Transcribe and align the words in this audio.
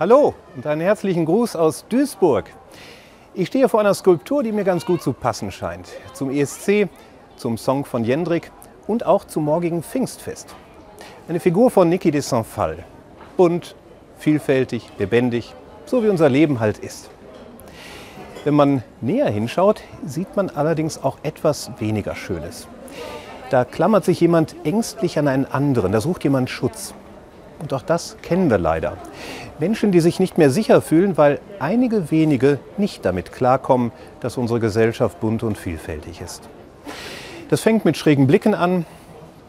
Hallo 0.00 0.32
und 0.56 0.66
einen 0.66 0.80
herzlichen 0.80 1.26
Gruß 1.26 1.56
aus 1.56 1.84
Duisburg. 1.90 2.46
Ich 3.34 3.48
stehe 3.48 3.68
vor 3.68 3.80
einer 3.80 3.92
Skulptur, 3.92 4.42
die 4.42 4.50
mir 4.50 4.64
ganz 4.64 4.86
gut 4.86 5.02
zu 5.02 5.12
passen 5.12 5.52
scheint. 5.52 5.88
Zum 6.14 6.30
ESC, 6.30 6.88
zum 7.36 7.58
Song 7.58 7.84
von 7.84 8.02
Jendrik 8.02 8.50
und 8.86 9.04
auch 9.04 9.26
zum 9.26 9.44
morgigen 9.44 9.82
Pfingstfest. 9.82 10.54
Eine 11.28 11.38
Figur 11.38 11.70
von 11.70 11.90
Niki 11.90 12.10
de 12.10 12.22
Saint-Phal. 12.22 12.82
Bunt, 13.36 13.76
vielfältig, 14.16 14.90
lebendig, 14.96 15.54
so 15.84 16.02
wie 16.02 16.08
unser 16.08 16.30
Leben 16.30 16.60
halt 16.60 16.78
ist. 16.78 17.10
Wenn 18.44 18.54
man 18.54 18.82
näher 19.02 19.28
hinschaut, 19.28 19.82
sieht 20.06 20.34
man 20.34 20.48
allerdings 20.48 21.04
auch 21.04 21.18
etwas 21.24 21.72
weniger 21.78 22.14
Schönes. 22.14 22.68
Da 23.50 23.66
klammert 23.66 24.06
sich 24.06 24.18
jemand 24.18 24.56
ängstlich 24.64 25.18
an 25.18 25.28
einen 25.28 25.44
anderen, 25.44 25.92
da 25.92 26.00
sucht 26.00 26.24
jemand 26.24 26.48
Schutz. 26.48 26.94
Und 27.60 27.74
auch 27.74 27.82
das 27.82 28.16
kennen 28.22 28.48
wir 28.48 28.58
leider. 28.58 28.96
Menschen, 29.60 29.92
die 29.92 30.00
sich 30.00 30.18
nicht 30.18 30.38
mehr 30.38 30.50
sicher 30.50 30.80
fühlen, 30.80 31.18
weil 31.18 31.38
einige 31.58 32.10
wenige 32.10 32.58
nicht 32.78 33.04
damit 33.04 33.30
klarkommen, 33.30 33.92
dass 34.20 34.38
unsere 34.38 34.58
Gesellschaft 34.58 35.20
bunt 35.20 35.42
und 35.42 35.58
vielfältig 35.58 36.22
ist. 36.22 36.48
Das 37.50 37.60
fängt 37.60 37.84
mit 37.84 37.98
schrägen 37.98 38.26
Blicken 38.26 38.54
an, 38.54 38.86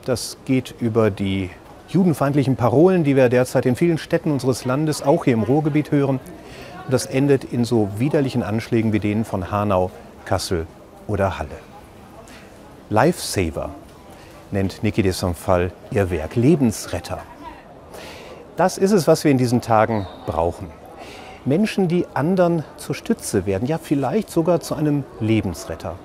das 0.06 0.38
geht 0.46 0.76
über 0.80 1.12
die 1.12 1.50
judenfeindlichen 1.88 2.58
Parolen, 2.58 3.04
die 3.04 3.16
wir 3.16 3.30
derzeit 3.30 3.66
in 3.66 3.76
vielen 3.76 3.98
Städten 3.98 4.32
unseres 4.32 4.66
Landes, 4.66 5.02
auch 5.02 5.24
hier 5.24 5.34
im 5.34 5.44
Ruhrgebiet 5.44 5.92
hören. 5.92 6.20
Und 6.86 6.94
das 6.94 7.06
endet 7.06 7.46
in 7.46 7.64
so 7.64 7.90
widerlichen 7.98 8.44
Anschlägen 8.44 8.92
wie 8.92 9.00
denen 9.00 9.24
von 9.24 9.50
Hanau, 9.50 9.92
Kassel 10.26 10.68
oder 11.08 11.38
Halle. 11.38 11.50
Lifesaver 12.90 13.70
nennt 14.52 14.84
Niki 14.84 15.04
de 15.04 15.12
Saint-Phal 15.12 15.72
ihr 15.92 16.10
Werk, 16.10 16.36
Lebensretter. 16.36 17.20
Das 18.62 18.78
ist 18.78 18.92
es, 18.92 19.08
was 19.08 19.24
wir 19.24 19.32
in 19.32 19.40
diesen 19.40 19.62
Tagen 19.62 20.06
brauchen. 20.28 20.68
Menschen, 21.46 21.88
die 21.88 22.06
anderen 22.14 22.64
zur 22.78 22.94
Stütze 22.94 23.48
werden, 23.48 23.68
ja 23.68 23.80
vielleicht 23.80 24.30
sogar 24.30 24.60
zu 24.60 24.76
einem 24.76 25.04
Lebensretter. 25.20 25.96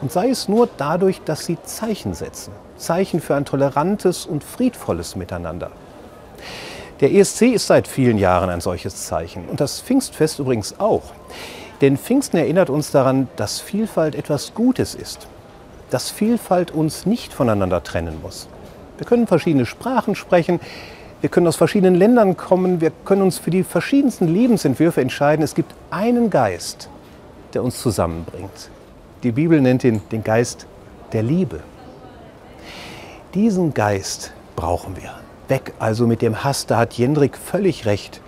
Und 0.00 0.10
sei 0.10 0.30
es 0.30 0.48
nur 0.48 0.66
dadurch, 0.78 1.20
dass 1.26 1.44
sie 1.44 1.58
Zeichen 1.62 2.14
setzen. 2.14 2.54
Zeichen 2.78 3.20
für 3.20 3.34
ein 3.34 3.44
tolerantes 3.44 4.24
und 4.24 4.44
friedvolles 4.44 5.14
Miteinander. 5.14 5.72
Der 7.00 7.12
ESC 7.12 7.42
ist 7.52 7.66
seit 7.66 7.86
vielen 7.86 8.16
Jahren 8.16 8.48
ein 8.48 8.62
solches 8.62 9.04
Zeichen 9.04 9.46
und 9.50 9.60
das 9.60 9.82
Pfingstfest 9.82 10.38
übrigens 10.38 10.80
auch. 10.80 11.02
Denn 11.82 11.98
Pfingsten 11.98 12.38
erinnert 12.38 12.70
uns 12.70 12.92
daran, 12.92 13.28
dass 13.36 13.60
Vielfalt 13.60 14.14
etwas 14.14 14.54
Gutes 14.54 14.94
ist, 14.94 15.28
dass 15.90 16.10
Vielfalt 16.10 16.70
uns 16.70 17.04
nicht 17.04 17.34
voneinander 17.34 17.82
trennen 17.82 18.22
muss. 18.22 18.48
Wir 18.96 19.06
können 19.06 19.26
verschiedene 19.26 19.66
Sprachen 19.66 20.14
sprechen, 20.14 20.60
wir 21.20 21.28
können 21.28 21.46
aus 21.46 21.56
verschiedenen 21.56 21.94
Ländern 21.94 22.36
kommen, 22.36 22.80
wir 22.80 22.92
können 23.04 23.22
uns 23.22 23.38
für 23.38 23.50
die 23.50 23.62
verschiedensten 23.62 24.26
Lebensentwürfe 24.26 25.00
entscheiden. 25.00 25.42
Es 25.42 25.54
gibt 25.54 25.74
einen 25.90 26.30
Geist, 26.30 26.88
der 27.52 27.62
uns 27.62 27.80
zusammenbringt. 27.80 28.70
Die 29.22 29.32
Bibel 29.32 29.60
nennt 29.60 29.84
ihn 29.84 30.00
den 30.12 30.24
Geist 30.24 30.66
der 31.12 31.22
Liebe. 31.22 31.60
Diesen 33.34 33.74
Geist 33.74 34.32
brauchen 34.56 34.96
wir. 34.96 35.12
Weg 35.48 35.74
also 35.78 36.06
mit 36.06 36.22
dem 36.22 36.42
Hass, 36.42 36.66
da 36.66 36.78
hat 36.78 36.94
Jendrik 36.94 37.36
völlig 37.36 37.84
recht. 37.84 38.20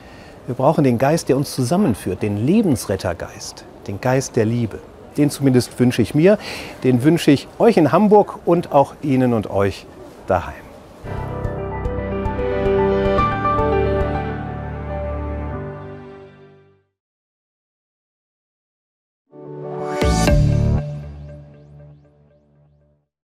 Wir 0.47 0.55
brauchen 0.55 0.85
den 0.85 0.99
Geist, 0.99 1.29
der 1.29 1.37
uns 1.37 1.55
zusammenführt, 1.55 2.23
den 2.23 2.45
Lebensrettergeist, 2.45 3.65
den 3.87 4.01
Geist 4.01 4.37
der 4.37 4.45
Liebe. 4.45 4.81
Den 5.17 5.31
zumindest 5.31 5.79
wünsche 5.79 6.03
ich 6.03 6.15
mir, 6.15 6.39
den 6.85 7.05
wünsche 7.05 7.31
ich 7.31 7.49
euch 7.59 7.77
in 7.77 7.93
Hamburg 7.93 8.41
und 8.45 8.73
auch 8.73 8.95
Ihnen 9.03 9.35
und 9.35 9.51
euch 9.51 9.87
daheim. 10.27 10.62